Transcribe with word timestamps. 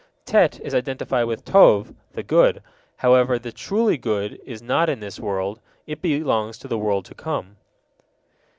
Tet 0.25 0.59
is 0.61 0.73
identified 0.73 1.27
with 1.27 1.45
Tob, 1.45 1.93
the 2.13 2.23
good. 2.23 2.63
However, 2.97 3.37
the 3.37 3.51
truly 3.51 3.99
good 3.99 4.41
is 4.47 4.59
not 4.59 4.89
in 4.89 4.99
this 4.99 5.19
world; 5.19 5.59
it 5.85 6.01
belongs 6.01 6.57
to 6.57 6.67
the 6.67 6.79
world 6.79 7.05
to 7.05 7.13
come. 7.13 7.57